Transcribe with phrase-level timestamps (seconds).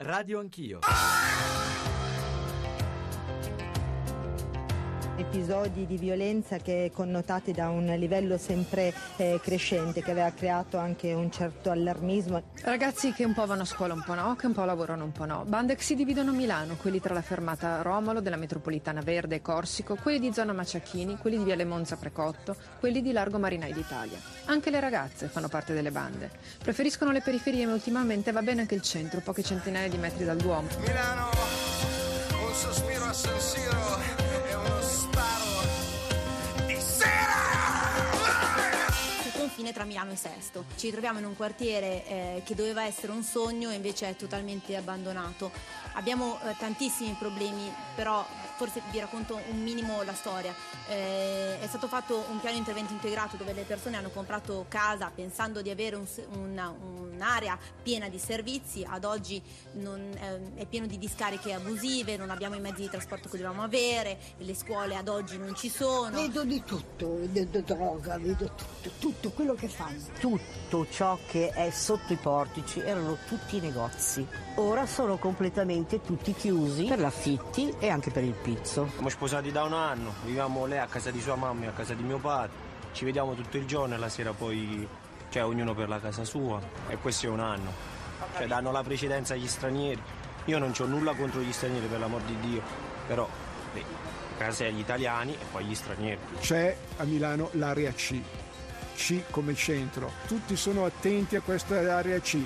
[0.00, 0.78] Radio Anch'io.
[5.18, 11.12] Episodi di violenza che connotati da un livello sempre eh, crescente che aveva creato anche
[11.12, 12.42] un certo allarmismo.
[12.62, 15.12] Ragazzi che un po' vanno a scuola un po' no, che un po' lavorano un
[15.12, 15.44] po' no.
[15.46, 19.42] Bande che si dividono a Milano, quelli tra la fermata Romolo della metropolitana Verde e
[19.42, 24.18] Corsico, quelli di zona Maciachini, quelli di Viale Monza Precotto, quelli di Largo Marinai d'Italia.
[24.46, 26.30] Anche le ragazze fanno parte delle bande.
[26.62, 30.36] Preferiscono le periferie ma ultimamente va bene anche il centro, poche centinaia di metri dal
[30.36, 30.68] Duomo.
[30.80, 31.30] Milano,
[32.46, 34.17] un sospiro a San Siro
[39.98, 40.64] Milano e.
[40.76, 44.76] Ci troviamo in un quartiere eh, che doveva essere un sogno e invece è totalmente
[44.76, 45.50] abbandonato.
[45.94, 48.24] Abbiamo eh, tantissimi problemi, però
[48.58, 50.52] forse vi racconto un minimo la storia.
[50.88, 55.62] Eh, è stato fatto un piano intervento integrato dove le persone hanno comprato casa pensando
[55.62, 59.40] di avere un una- un'area piena di servizi, ad oggi
[59.72, 63.62] non, ehm, è pieno di discariche abusive, non abbiamo i mezzi di trasporto che dovevamo
[63.62, 66.10] avere, le scuole ad oggi non ci sono.
[66.10, 70.00] Vedo di tutto, vedo droga, vedo tutto, tutto quello che fanno.
[70.18, 74.26] tutto ciò che è sotto i portici erano tutti negozi.
[74.56, 78.88] Ora sono completamente tutti chiusi per l'affitti e anche per il pizzo.
[78.92, 81.92] Siamo sposati da un anno, viviamo lei a casa di sua mamma e a casa
[81.92, 82.66] di mio padre.
[82.92, 84.88] Ci vediamo tutto il giorno e la sera poi,
[85.28, 86.58] cioè ognuno per la casa sua.
[86.88, 87.70] E questo è un anno.
[88.36, 90.00] Cioè danno la precedenza agli stranieri.
[90.46, 92.62] Io non ho nulla contro gli stranieri per l'amor di Dio,
[93.06, 93.28] però
[93.74, 93.84] beh,
[94.38, 96.18] casa agli italiani e poi agli stranieri.
[96.40, 98.18] C'è a Milano l'area C,
[98.96, 100.10] C come centro.
[100.26, 102.38] Tutti sono attenti a questa area C.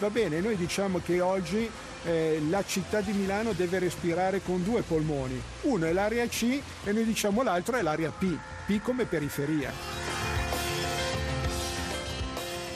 [0.00, 1.70] Va bene, noi diciamo che oggi
[2.04, 5.40] eh, la città di Milano deve respirare con due polmoni.
[5.62, 9.72] Uno è l'area C e noi diciamo l'altro è l'area P, P come periferia.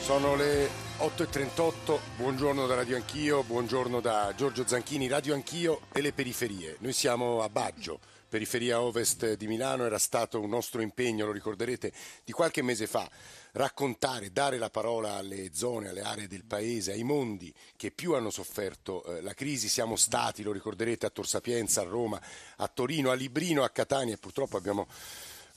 [0.01, 0.69] Sono le
[0.99, 6.77] 8.38, buongiorno da Radio Anch'io, buongiorno da Giorgio Zanchini, Radio Anch'io e le periferie.
[6.79, 11.93] Noi siamo a Baggio, periferia ovest di Milano, era stato un nostro impegno, lo ricorderete,
[12.25, 13.09] di qualche mese fa,
[13.53, 18.31] raccontare, dare la parola alle zone, alle aree del paese, ai mondi che più hanno
[18.31, 19.69] sofferto eh, la crisi.
[19.69, 22.21] Siamo stati, lo ricorderete, a Tor Sapienza, a Roma,
[22.57, 24.87] a Torino, a Librino, a Catania e purtroppo abbiamo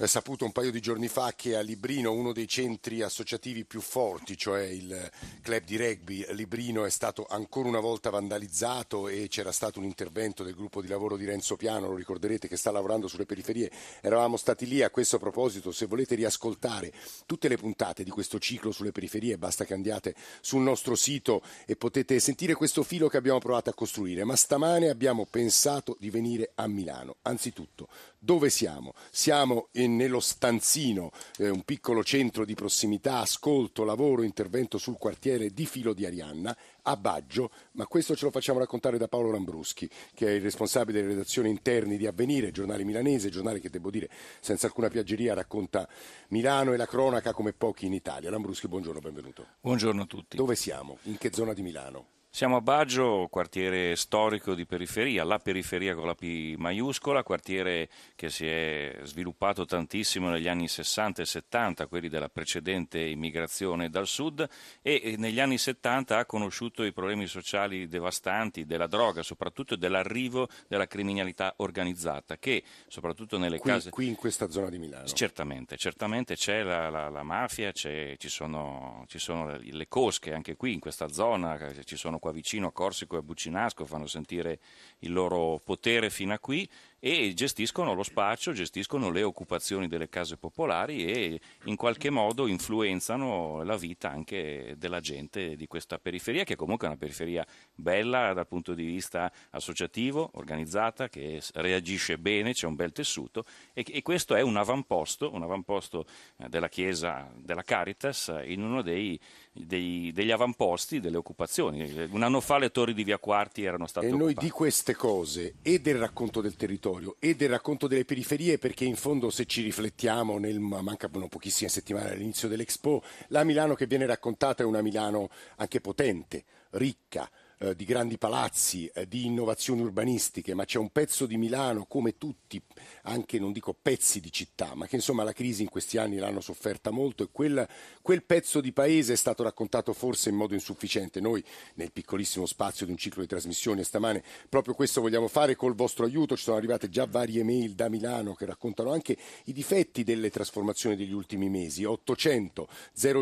[0.07, 4.35] saputo un paio di giorni fa che a Librino uno dei centri associativi più forti,
[4.35, 5.09] cioè il
[5.41, 10.43] club di rugby Librino, è stato ancora una volta vandalizzato e c'era stato un intervento
[10.43, 13.71] del gruppo di lavoro di Renzo Piano, lo ricorderete che sta lavorando sulle periferie.
[14.01, 16.91] Eravamo stati lì a questo proposito, se volete riascoltare
[17.25, 21.75] tutte le puntate di questo ciclo sulle periferie, basta che andiate sul nostro sito e
[21.75, 24.23] potete sentire questo filo che abbiamo provato a costruire.
[24.23, 27.17] Ma stamane abbiamo pensato di venire a Milano.
[27.23, 27.87] Anzitutto,
[28.23, 28.93] dove siamo?
[29.09, 31.09] Siamo in- nello stanzino,
[31.39, 36.55] eh, un piccolo centro di prossimità, ascolto, lavoro, intervento sul quartiere di Filo di Arianna,
[36.83, 40.99] a Baggio, ma questo ce lo facciamo raccontare da Paolo Lambruschi, che è il responsabile
[41.01, 44.07] delle redazioni interni di Avvenire, giornale milanese, giornale che devo dire
[44.39, 45.87] senza alcuna piaggeria racconta
[46.27, 48.29] Milano e la cronaca come pochi in Italia.
[48.29, 49.47] Lambruschi, buongiorno, benvenuto.
[49.61, 50.37] Buongiorno a tutti.
[50.37, 50.99] Dove siamo?
[51.03, 52.19] In che zona di Milano?
[52.33, 58.29] Siamo a Baggio, quartiere storico di periferia, la periferia con la P maiuscola, quartiere che
[58.29, 64.47] si è sviluppato tantissimo negli anni 60 e 70, quelli della precedente immigrazione dal sud
[64.81, 70.87] e negli anni 70 ha conosciuto i problemi sociali devastanti della droga, soprattutto dell'arrivo della
[70.87, 75.05] criminalità organizzata che soprattutto nelle Qui, case qui in questa zona di Milano.
[75.05, 80.31] Certamente, certamente c'è la, la- la mafia, c'è- ci, sono, ci sono le- le cosche
[80.33, 83.83] anche qui in questa zona, eh, ci sono qua vicino a Corsico e a Buccinasco,
[83.83, 84.59] fanno sentire
[84.99, 86.69] il loro potere fino a qui
[87.03, 93.63] e gestiscono lo spaccio, gestiscono le occupazioni delle case popolari e in qualche modo influenzano
[93.63, 98.47] la vita anche della gente di questa periferia, che comunque è una periferia bella dal
[98.47, 104.35] punto di vista associativo, organizzata, che reagisce bene, c'è un bel tessuto e, e questo
[104.35, 106.05] è un avamposto, un avamposto
[106.37, 109.19] eh, della Chiesa della Caritas in uno dei,
[109.51, 112.09] dei- degli avamposti delle occupazioni.
[112.11, 114.45] Un anno fa le torri di Via Quarti erano state E noi occupate.
[114.45, 116.89] di queste cose e del racconto del territorio
[117.19, 121.69] e del racconto delle periferie, perché in fondo se ci riflettiamo, nel, ma mancano pochissime
[121.69, 127.29] settimane all'inizio dell'Expo, la Milano che viene raccontata è una Milano anche potente, ricca,
[127.61, 132.17] eh, di grandi palazzi, eh, di innovazioni urbanistiche, ma c'è un pezzo di Milano, come
[132.17, 132.59] tutti,
[133.03, 136.41] anche non dico pezzi di città, ma che insomma la crisi in questi anni l'hanno
[136.41, 137.67] sofferta molto e quel,
[138.01, 141.19] quel pezzo di paese è stato raccontato forse in modo insufficiente.
[141.19, 141.43] Noi
[141.75, 146.05] nel piccolissimo spazio di un ciclo di trasmissioni stamane proprio questo vogliamo fare col vostro
[146.05, 149.15] aiuto, ci sono arrivate già varie mail da Milano che raccontano anche
[149.45, 151.83] i difetti delle trasformazioni degli ultimi mesi.
[151.83, 152.67] 800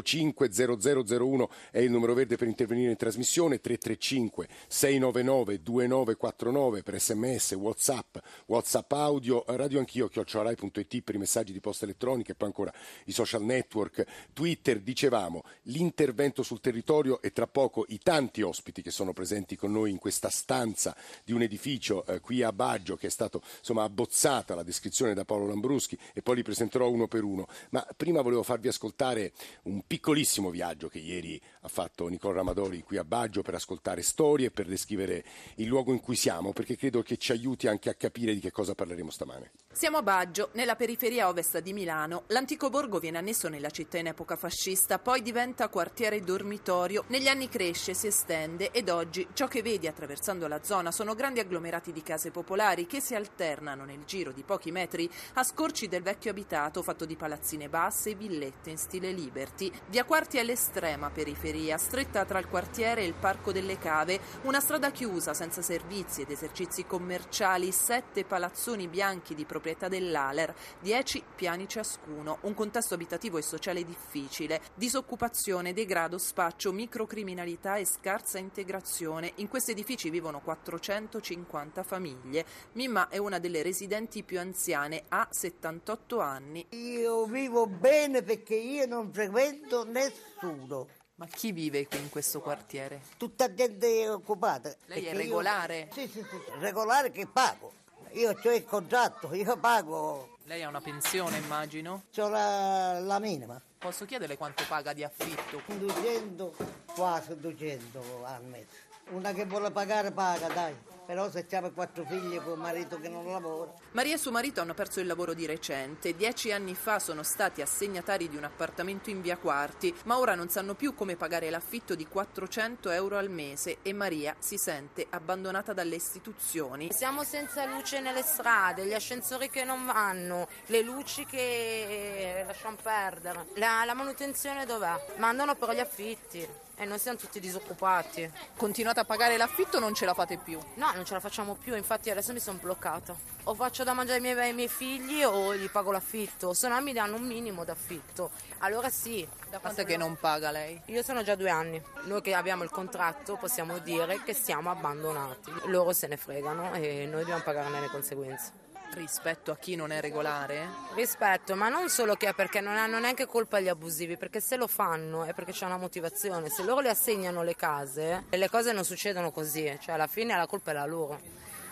[0.02, 7.00] 05 0001 è il numero verde per intervenire in trasmissione, 335 335 699 2949 per
[7.00, 12.48] sms, whatsapp, whatsapp audio, radio anch'io, chiocciorai.it per i messaggi di posta elettronica e poi
[12.48, 12.74] ancora
[13.06, 18.92] i social network, Twitter, dicevamo l'intervento sul territorio e tra poco i tanti ospiti che
[18.92, 23.08] sono presenti con noi in questa stanza di un edificio eh, qui a Baggio che
[23.08, 27.24] è stato insomma abbozzata la descrizione da Paolo Lambruschi e poi li presenterò uno per
[27.24, 29.34] uno, ma prima volevo farvi ascoltare
[29.64, 34.19] un piccolissimo viaggio che ieri ha fatto Nicola Ramadori qui a Baggio per ascoltare storie
[34.46, 35.24] e per descrivere
[35.56, 38.52] il luogo in cui siamo, perché credo che ci aiuti anche a capire di che
[38.52, 39.52] cosa parleremo stamane.
[39.72, 42.24] Siamo a Baggio, nella periferia ovest di Milano.
[42.30, 47.04] L'antico borgo viene annesso nella città in epoca fascista, poi diventa quartiere dormitorio.
[47.10, 51.40] Negli anni cresce, si estende ed oggi ciò che vedi attraversando la zona sono grandi
[51.40, 56.02] agglomerati di case popolari che si alternano nel giro di pochi metri a scorci del
[56.02, 59.72] vecchio abitato fatto di palazzine basse e villette in stile Liberty.
[59.90, 64.60] Via Quarti è l'estrema periferia, stretta tra il quartiere e il Parco delle Cave, una
[64.60, 69.58] strada chiusa senza servizi ed esercizi commerciali, sette palazzoni bianchi di proprietà
[69.88, 77.86] dell'Aler, dieci piani ciascuno, un contesto abitativo e sociale difficile, disoccupazione, degrado, spaccio, microcriminalità e
[77.86, 79.34] scarsa integrazione.
[79.36, 82.46] In questi edifici vivono 450 famiglie.
[82.74, 86.66] Mimma è una delle residenti più anziane, ha 78 anni.
[86.70, 90.88] Io vivo bene perché io non frequento nessuno.
[91.16, 93.02] Ma chi vive qui in questo quartiere?
[93.18, 94.74] Tutta gente occupata.
[94.86, 95.90] Lei è Perché io- regolare?
[95.92, 97.74] Sì, sì, sì, regolare che pago.
[98.14, 102.06] Io ho il contratto, io pago, Lei ha una pensione, immagino?
[102.18, 103.62] ho la, la minima.
[103.78, 105.62] Posso chiederle quanto paga di affitto?
[105.68, 106.56] 200,
[106.96, 108.88] quasi 200 al mese.
[109.12, 110.76] Una che vuole pagare paga, dai.
[111.10, 113.74] Però se abbiamo quattro figli con un marito che non lavora.
[113.94, 116.16] Maria e suo marito hanno perso il lavoro di recente.
[116.16, 120.50] Dieci anni fa sono stati assegnatari di un appartamento in via Quarti, ma ora non
[120.50, 125.74] sanno più come pagare l'affitto di 400 euro al mese e Maria si sente abbandonata
[125.74, 126.92] dalle istituzioni.
[126.92, 133.48] Siamo senza luce nelle strade, gli ascensori che non vanno, le luci che lasciamo perdere.
[133.56, 135.16] La, la manutenzione dov'è?
[135.16, 136.48] Mandano però gli affitti
[136.80, 138.32] e noi siamo tutti disoccupati.
[138.56, 140.58] Continuate a pagare l'affitto o non ce la fate più?
[140.76, 143.16] No, non ce la facciamo più, infatti adesso mi sono bloccata.
[143.46, 146.80] O faccio da mangiare ai miei, ai miei figli o gli pago l'affitto, se no
[146.82, 148.32] mi danno un minimo d'affitto.
[148.60, 149.26] Allora sì.
[149.50, 150.80] Da quanto che non paga lei?
[150.88, 151.82] Io sono già due anni.
[152.04, 155.52] Noi che abbiamo il contratto possiamo dire che siamo abbandonati.
[155.68, 158.68] Loro se ne fregano e noi dobbiamo pagarne le conseguenze.
[158.92, 160.68] Rispetto a chi non è regolare?
[160.96, 164.56] Rispetto, ma non solo che è perché non hanno neanche colpa gli abusivi, perché se
[164.56, 166.50] lo fanno è perché c'è una motivazione.
[166.50, 170.48] Se loro le assegnano le case, le cose non succedono così, cioè alla fine la
[170.48, 171.20] colpa è la loro.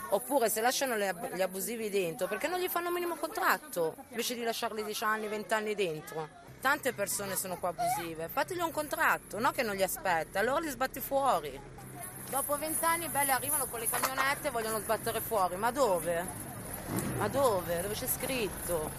[0.10, 4.44] Oppure se lasciano ab- gli abusivi dentro, perché non gli fanno minimo contratto, invece di
[4.44, 6.30] lasciarli 10 anni, 20 anni dentro.
[6.62, 10.70] Tante persone sono qua abusive, fategli un contratto, no che non li aspetta, allora li
[10.70, 11.60] sbatti fuori.
[12.30, 16.47] Dopo 20 anni belle arrivano con le camionette e vogliono sbattere fuori, ma dove?
[17.18, 17.82] Ma dove?
[17.82, 18.90] Dove c'è scritto?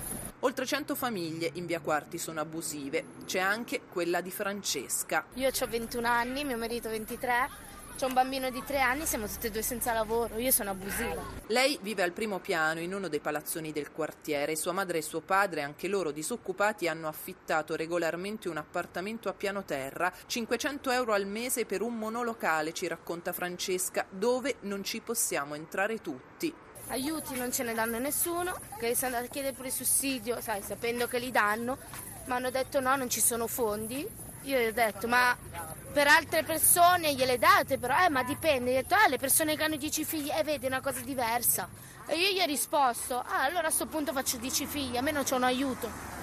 [0.41, 3.05] Oltre 100 famiglie in via Quarti sono abusive.
[3.25, 5.25] C'è anche quella di Francesca.
[5.35, 7.49] Io ho 21 anni, mio marito 23,
[8.01, 11.21] ho un bambino di 3 anni, siamo tutte e due senza lavoro, io sono abusiva.
[11.49, 14.55] Lei vive al primo piano in uno dei palazzoni del quartiere.
[14.55, 19.65] Sua madre e suo padre, anche loro disoccupati, hanno affittato regolarmente un appartamento a piano
[19.65, 25.57] terra, 500 euro al mese per un monolocale, ci racconta Francesca, dove non ci possiamo
[25.57, 26.55] entrare tutti.
[26.89, 31.07] Aiuti non ce ne danno nessuno, che sono andata a chiedere pure sussidio, sai, sapendo
[31.07, 31.77] che li danno,
[32.25, 34.07] mi hanno detto no, non ci sono fondi.
[34.43, 35.37] Io gli ho detto, ma
[35.93, 38.71] per altre persone gliele date, però, eh, ma dipende.
[38.71, 41.01] Gli ho detto, ah, le persone che hanno 10 figli, eh, vedi, è una cosa
[41.01, 41.69] diversa.
[42.07, 45.37] E io gli ho risposto, ah, allora a sto punto faccio 10 figli, almeno c'ho
[45.37, 46.18] un aiuto.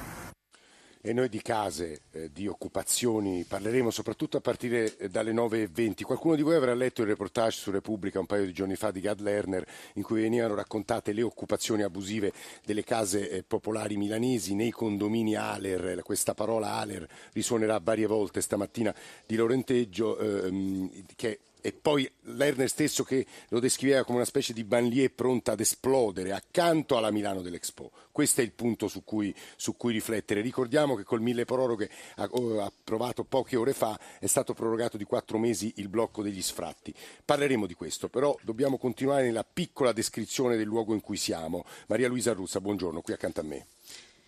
[1.07, 6.01] E noi di case, eh, di occupazioni parleremo soprattutto a partire eh, dalle 9.20.
[6.01, 9.01] Qualcuno di voi avrà letto il reportage su Repubblica un paio di giorni fa di
[9.01, 12.33] Gad Lerner in cui venivano raccontate le occupazioni abusive
[12.65, 16.01] delle case eh, popolari milanesi nei condomini Aler.
[16.01, 18.91] Questa parola Aler risuonerà varie volte stamattina
[19.27, 24.63] di Lorenteggio ehm, che e poi Lerner stesso che lo descriveva come una specie di
[24.63, 27.89] banlieue pronta ad esplodere accanto alla Milano dell'Expo.
[28.11, 30.41] Questo è il punto su cui, su cui riflettere.
[30.41, 35.73] Ricordiamo che col mille proroghe approvato poche ore fa è stato prorogato di quattro mesi
[35.77, 36.93] il blocco degli sfratti.
[37.25, 41.65] Parleremo di questo, però dobbiamo continuare nella piccola descrizione del luogo in cui siamo.
[41.87, 43.65] Maria Luisa Ruzza, buongiorno, qui accanto a me.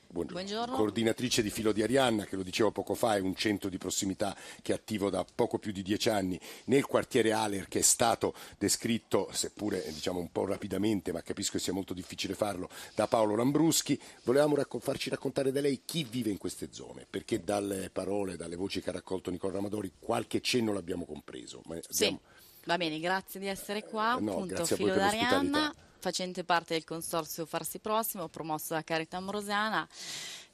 [0.10, 0.42] Buongiorno.
[0.42, 0.76] Buongiorno.
[0.76, 4.36] Coordinatrice di Filo di Arianna, che lo dicevo poco fa, è un centro di prossimità
[4.62, 8.34] che è attivo da poco più di dieci anni nel quartiere Aler, che è stato
[8.58, 13.36] descritto, seppure diciamo un po' rapidamente, ma capisco che sia molto difficile farlo, da Paolo
[13.36, 14.00] Lambruschi.
[14.24, 18.56] Volevamo racco- farci raccontare da lei chi vive in queste zone, perché dalle parole, dalle
[18.56, 21.62] voci che ha raccolto Nicola Ramadori, qualche cenno l'abbiamo compreso.
[21.66, 22.22] Abbiamo-
[22.64, 24.18] Va bene, grazie di essere qua.
[24.20, 25.74] No, Appunto, grazie a voi Filo per l'ospitalità.
[26.08, 29.86] Facente parte del consorzio Farsi Prossimo, promosso da Carità Ambrosiana.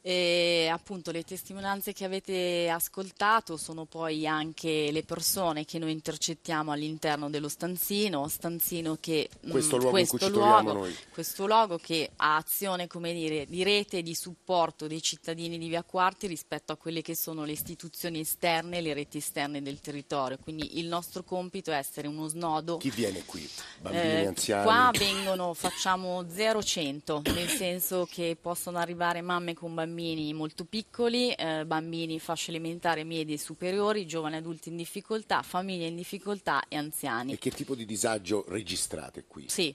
[0.05, 6.74] E appunto le testimonianze che avete ascoltato sono poi anche le persone che noi intercettiamo
[6.74, 12.36] all'interno dello stanzino, stanzino che Questo luogo in cui questo luogo- questo luogo che ha
[12.36, 16.75] azione come dire, di rete e di supporto dei cittadini di Via Quarti rispetto a
[16.75, 20.38] quelle che sono le istituzioni esterne e le reti esterne del territorio.
[20.38, 22.75] Quindi il nostro compito è essere uno snodo.
[22.75, 23.50] Chi viene qui?
[23.79, 24.63] Bambini, Eh, anziani?
[24.65, 29.91] Qua vengono, facciamo 0-100, nel senso che possono arrivare mamme con bambini
[30.33, 35.95] molto piccoli, eh, bambini fasce elementari, medie e superiori, giovani adulti in difficoltà, famiglie in
[35.95, 37.33] difficoltà e anziani.
[37.33, 39.45] E che tipo di disagio registrate qui?
[39.47, 39.73] Sì,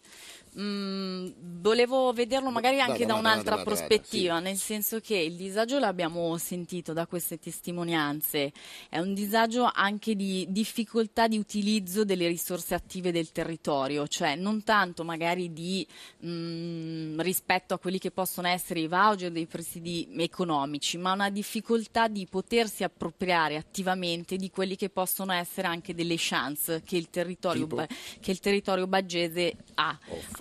[0.60, 1.28] Mm,
[1.60, 5.78] volevo vederlo magari anche Vada, da vada, un'altra vada, prospettiva, nel senso che il disagio
[5.78, 8.52] l'abbiamo sentito da queste testimonianze,
[8.88, 14.64] è un disagio anche di difficoltà di utilizzo delle risorse attive del territorio, cioè non
[14.64, 15.86] tanto magari di
[16.26, 22.08] mm, rispetto a quelli che possono essere i voucher dei presidi economici, ma una difficoltà
[22.08, 27.68] di potersi appropriare attivamente di quelli che possono essere anche delle chance che il territorio,
[28.18, 29.96] che il territorio baggese ha.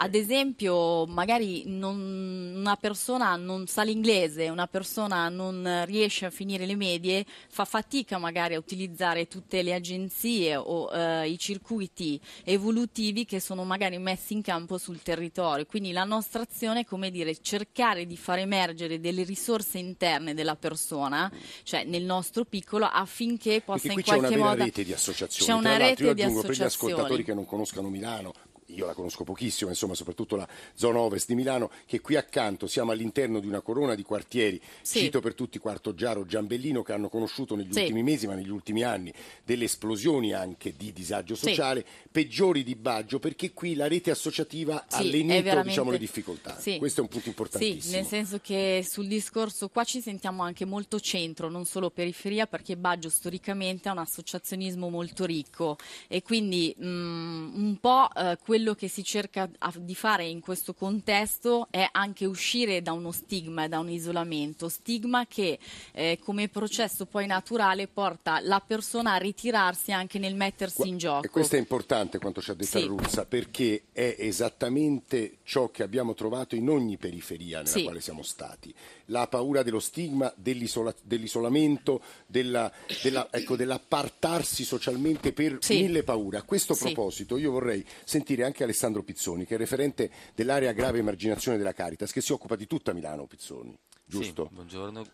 [0.07, 6.65] Ad esempio, magari non- una persona non sa l'inglese, una persona non riesce a finire
[6.65, 13.25] le medie, fa fatica magari a utilizzare tutte le agenzie o eh, i circuiti evolutivi
[13.25, 15.65] che sono magari messi in campo sul territorio.
[15.65, 20.55] Quindi la nostra azione è come dire cercare di far emergere delle risorse interne della
[20.55, 21.29] persona,
[21.63, 24.93] cioè nel nostro piccolo, affinché possa Perché qui in c'è una qualche modo rete di
[24.93, 25.45] associazioni.
[25.51, 26.93] C'è una Tra l'altro, io rete di aggiungo per gli associazioni.
[26.93, 28.33] ascoltatori che non conoscano Milano,
[28.67, 32.91] io la conosco pochissimo, insomma, soprattutto la zona ovest di Milano, che qui accanto siamo
[32.91, 34.99] all'interno di una corona di quartieri, Sì.
[34.99, 37.79] cito per tutti Quarto Giaro, Giambellino, che hanno conosciuto negli Sì.
[37.81, 41.47] ultimi mesi, ma negli ultimi anni, delle esplosioni anche di disagio Sì.
[41.49, 45.97] sociale, peggiori di Baggio, perché qui la rete associativa ha Sì, lenito veramente- diciamo, le
[45.97, 46.59] difficoltà.
[46.59, 46.77] Sì.
[46.77, 47.95] Questo è un punto Sì, importantissimo.
[47.95, 52.75] nel senso che sul discorso qua ci sentiamo anche molto centro, non solo periferia, perché
[52.75, 58.87] Baggio storicamente ha un associazionismo molto ricco e quindi mm, un po' eh, quello che
[58.87, 59.47] si cerca
[59.81, 64.67] di fare in questo contesto è anche uscire da uno stigma e da un isolamento,
[64.67, 65.59] stigma che
[65.91, 71.27] eh, come processo poi naturale porta la persona a ritirarsi anche nel mettersi in gioco.
[71.27, 72.83] E questo è importante quanto ci ha detto Sì.
[72.85, 77.83] Arruzza, perché è esattamente ciò che abbiamo trovato in ogni periferia nella Sì.
[77.83, 78.73] quale siamo stati.
[79.09, 82.71] La paura dello stigma, dell'isola- dell'isolamento, della-
[83.03, 85.79] della- ecco, dell'appartarsi socialmente per Sì.
[85.81, 86.37] mille paure.
[86.37, 91.57] A questo proposito io vorrei sentire anche Alessandro Pizzoni, che è referente dell'area grave emarginazione
[91.57, 94.47] della Caritas, che si occupa di tutta Milano, Pizzoni, giusto?
[94.49, 95.05] Sì, buongiorno.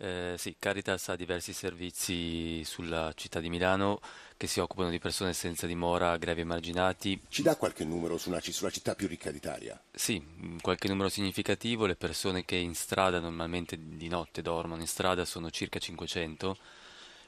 [0.00, 4.00] Eh, sì, Caritas ha diversi servizi sulla città di Milano
[4.36, 7.20] che si occupano di persone senza dimora, grevi emarginati.
[7.28, 9.80] Ci dà qualche numero su una sulla città più ricca d'Italia?
[9.92, 11.86] Sì, mh, qualche numero significativo.
[11.86, 16.56] Le persone che in strada normalmente di notte dormono in strada sono circa 500.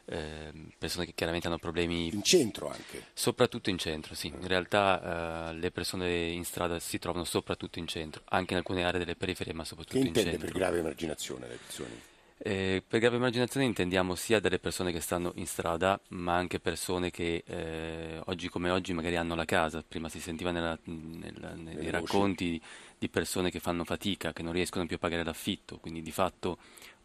[0.07, 3.07] Ehm, persone che chiaramente hanno problemi In centro anche.
[3.13, 4.29] Soprattutto in centro, sì.
[4.29, 8.85] In realtà eh, le persone in strada si trovano soprattutto in centro, anche in alcune
[8.85, 10.47] aree delle periferie, ma soprattutto Che in intende centro.
[10.49, 12.01] per grave emarginazione, le Pizzoni?
[12.43, 17.11] Eh, per grave emarginazione intendiamo sia delle persone che stanno in strada, ma anche persone
[17.11, 19.85] che eh, oggi come oggi magari hanno la casa.
[19.87, 21.91] Prima si sentiva nella- nella- nei voci.
[21.91, 22.63] racconti
[22.99, 26.57] di persone che fanno fatica, che non riescono più a pagare l'affitto, quindi di fatto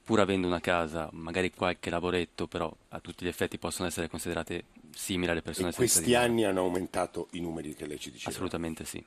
[0.05, 4.65] pur avendo una casa, magari qualche lavoretto, però a tutti gli effetti possono essere considerate
[4.93, 8.29] simili alle persone E senza questi anni hanno aumentato i numeri che lei ci diceva?
[8.29, 9.03] Assolutamente sì.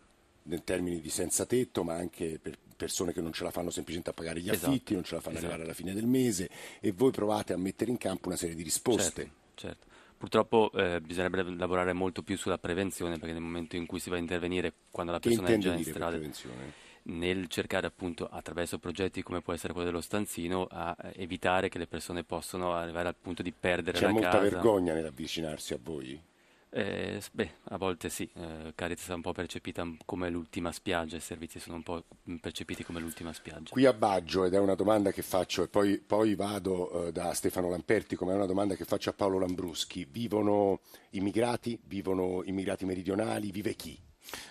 [0.51, 4.11] In termini di senza tetto, ma anche per persone che non ce la fanno semplicemente
[4.11, 5.53] a pagare gli Esatto, affitti, non ce la fanno esatto.
[5.53, 6.49] arrivare alla fine del mese
[6.81, 9.23] e voi provate a mettere in campo una serie di risposte.
[9.23, 9.87] Certo, certo.
[10.19, 14.17] Purtroppo eh, bisognerebbe lavorare molto più sulla prevenzione perché nel momento in cui si va
[14.17, 16.87] a intervenire quando la persona è già in strada, prevenzione?
[17.09, 21.79] Nel cercare appunto attraverso progetti come può essere quello dello stanzino a eh, evitare che
[21.79, 24.43] le persone possano arrivare al punto di perdere C'è la molta casa.
[24.43, 26.23] vergogna nell'avvicinarsi a voi?
[26.71, 31.21] Eh, beh, a volte sì, eh, Caritas è un po' percepita come l'ultima spiaggia, i
[31.21, 33.71] servizi sono un po' m, percepiti come l'ultima spiaggia.
[33.71, 37.33] Qui a Baggio, ed è una domanda che faccio, e poi, poi vado eh, da
[37.33, 40.81] Stefano Lamperti, come è una domanda che faccio a Paolo Lambruschi, vivono
[41.13, 43.99] immigrati, vivono immigrati meridionali, vive chi?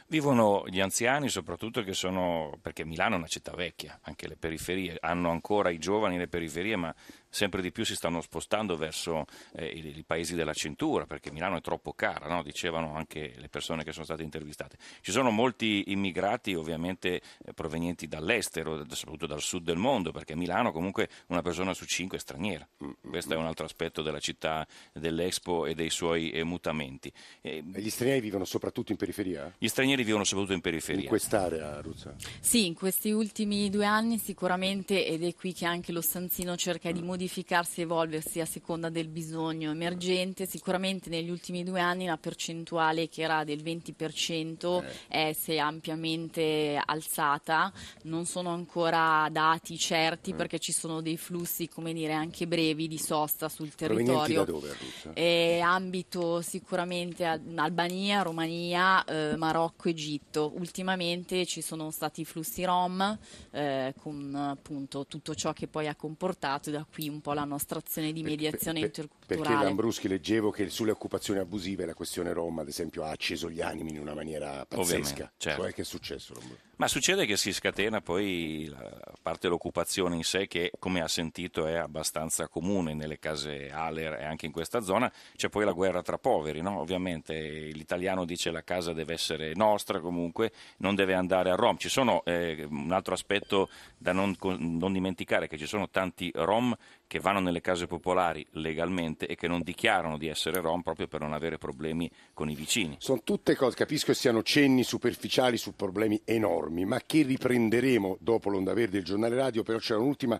[0.08, 4.98] Vivono gli anziani soprattutto che sono, perché Milano è una città vecchia, anche le periferie,
[5.00, 6.94] hanno ancora i giovani le periferie, ma
[7.30, 11.58] sempre di più si stanno spostando verso eh, i, i, paesi della cintura, perché Milano
[11.58, 12.44] è troppo cara, no?
[12.44, 14.78] dicevano anche le persone che sono state intervistate.
[15.02, 20.72] Ci sono molti immigrati ovviamente eh, provenienti dall'estero, soprattutto dal sud del mondo, perché Milano
[20.72, 22.68] comunque una persona su cinque è straniera.
[23.02, 27.12] Questo è un altro aspetto della città dell'Expo e dei suoi eh, mutamenti.
[27.42, 29.54] E gli stranieri vivono soprattutto in periferia?
[29.58, 31.02] Gli stranieri vivono soprattutto in periferia.
[31.02, 32.16] In quest'area, Ruzza?
[32.40, 36.92] Sì, in questi ultimi due anni sicuramente, ed è qui che anche lo stanzino cerca
[36.92, 42.18] di modificarsi e evolversi a seconda del bisogno emergente, sicuramente negli ultimi due anni la
[42.18, 44.92] percentuale che era del 20% eh.
[45.08, 50.38] è, si è ampiamente alzata, non sono ancora dati certi Mm.
[50.38, 54.44] perché ci sono dei flussi, come dire, anche brevi di sosta sul territorio.
[54.44, 54.76] Da dove?
[55.14, 60.52] Eh, ambito sicuramente Albania, Romania, eh, Marocco, Egitto.
[60.56, 63.18] Ultimamente ci sono stati i flussi rom
[63.52, 67.80] eh, con appunto tutto ciò che poi ha comportato da qui un po' la nostra
[67.80, 69.66] azione di mediazione Perché interculturale.
[69.66, 73.92] Lambruschi leggevo che sulle occupazioni abusive la questione Roma, ad esempio, ha acceso gli animi
[73.92, 75.32] in una maniera pazzesca.
[75.38, 75.62] Certo.
[75.62, 76.34] Cioè, che è successo?
[76.78, 81.08] Ma succede che si scatena poi, la- a parte l'occupazione in sé, che come ha
[81.08, 85.72] sentito è abbastanza comune nelle case Aler e anche in questa zona, c'è poi la
[85.72, 86.80] guerra tra poveri, no?
[86.80, 87.34] Ovviamente
[87.72, 91.78] l'italiano dice la casa deve essere nostra comunque, non deve andare a Rom.
[91.78, 96.76] Ci sono eh, un altro aspetto da non, non dimenticare, che ci sono tanti Rom
[97.08, 101.22] che vanno nelle case popolari legalmente e che non dichiarano di essere Rom proprio per
[101.22, 102.98] non avere problemi con i vicini.
[103.00, 108.50] Sono tutte cose, capisco che siano cenni superficiali su problemi enormi, ma che riprenderemo dopo
[108.50, 110.40] l'onda verde del giornale radio, però c'era un'ultima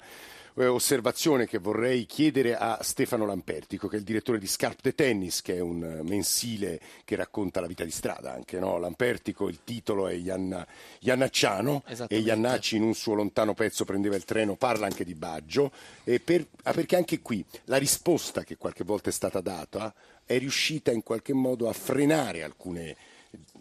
[0.58, 4.96] eh, osservazione che vorrei chiedere a Stefano Lampertico, che è il direttore di Scarp de
[4.96, 8.78] Tennis, che è un mensile che racconta la vita di strada anche, no?
[8.78, 10.66] Lampertico, il titolo è Ianna,
[11.00, 12.18] Iannacciano e.
[12.18, 15.72] Iannacci in un suo lontano pezzo prendeva il treno, parla anche di Baggio,
[16.04, 19.94] e per- ah, perché anche qui la risposta che qualche volta è stata data
[20.26, 22.96] è riuscita in qualche modo a frenare alcune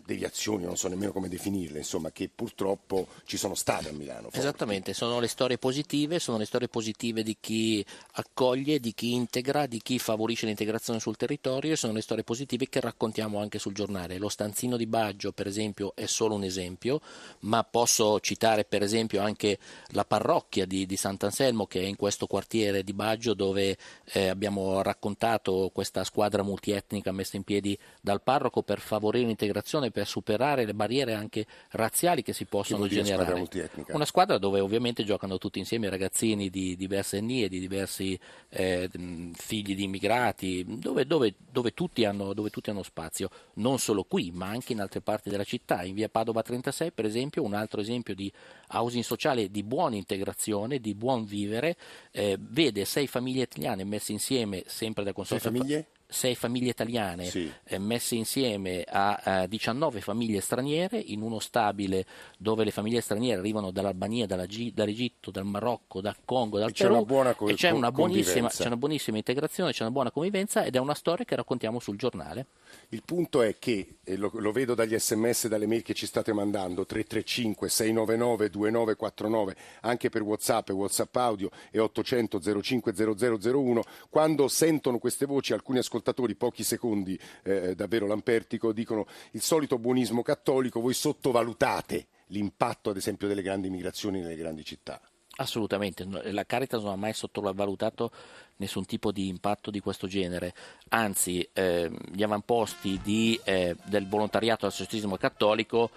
[0.06, 4.22] deviazioni, non so nemmeno come definirle, insomma, che purtroppo ci sono state a Milano.
[4.22, 4.38] forti.
[4.38, 9.66] Esattamente, sono le storie positive, sono le storie positive di chi accoglie, di chi integra,
[9.66, 13.74] di chi favorisce l'integrazione sul territorio e sono le storie positive che raccontiamo anche sul
[13.74, 14.18] giornale.
[14.18, 17.00] Lo stanzino di Baggio, per esempio, è solo un esempio,
[17.40, 19.58] ma posso citare per esempio anche
[19.88, 23.76] la parrocchia di, di Sant'Anselmo che è in questo quartiere di Baggio dove
[24.12, 29.54] eh, abbiamo raccontato questa squadra multietnica messa in piedi dal parroco per favorire l'integrazione,
[29.90, 33.38] per superare le barriere anche razziali che si possono squadra generare.
[33.38, 33.94] multietnica?
[33.94, 38.88] Una squadra dove ovviamente giocano tutti insieme ragazzini di diverse etnie, di diversi eh,
[39.34, 44.30] figli di immigrati, dove, dove- dove tutti hanno, dove tutti hanno spazio, non solo qui,
[44.32, 45.82] ma anche in altre parti della città.
[45.82, 48.32] In via Padova 36, per esempio, un altro esempio di
[48.68, 51.76] housing sociale di buona integrazione, di buon vivere,
[52.12, 55.50] eh, vede sei famiglie italiane messe insieme sempre da consorzio.
[55.50, 55.86] famiglie?
[56.08, 57.50] Sei famiglie italiane Sì.
[57.64, 62.04] eh, messe insieme a eh, 19 famiglie straniere in uno stabile
[62.38, 66.72] dove le famiglie straniere arrivano dall'Albania, dalla Gi- dall'Egitto, dal Marocco, dal Congo, dal E
[66.72, 70.10] c'è Perù una buona co- e c'è una, c'è una buonissima integrazione, c'è una buona
[70.10, 72.46] convivenza ed è una storia che raccontiamo sul giornale.
[72.90, 76.06] Il punto è che, e lo, lo vedo dagli sms e dalle mail che ci
[76.06, 83.82] state mandando, 335 699 2949, anche per Whatsapp e Whatsapp audio e 800 05 0001,
[84.10, 85.94] quando sentono queste voci alcuni ascoltatori,
[86.36, 93.28] pochi secondi eh, davvero lampertico, dicono il solito buonismo cattolico, voi sottovalutate l'impatto ad esempio
[93.28, 95.00] delle grandi migrazioni nelle grandi città.
[95.38, 98.10] Assolutamente, la Caritas non ha mai sottovalutato
[98.56, 100.54] nessun tipo di impatto di questo genere,
[100.88, 105.90] anzi ehm, gli avamposti di, eh, del volontariato associazionismo cattolico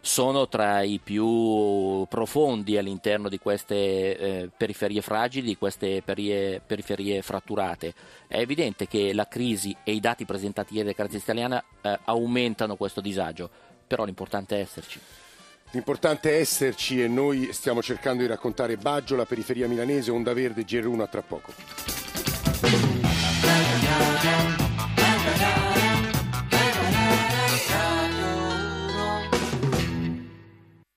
[0.00, 7.22] sono tra i più profondi all'interno di queste eh, periferie fragili, di queste perie- periferie
[7.22, 7.94] fratturate.
[8.28, 12.76] È evidente che la crisi e i dati presentati ieri da Caritas Italiana eh, aumentano
[12.76, 13.50] questo disagio,
[13.86, 15.00] però l'importante è esserci.
[15.74, 20.64] L'importante è esserci e noi stiamo cercando di raccontare Baggio, la periferia milanese, Onda Verde,
[20.64, 23.03] GR1 a tra poco.